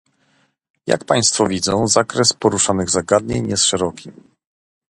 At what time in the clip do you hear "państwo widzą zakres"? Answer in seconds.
1.05-2.33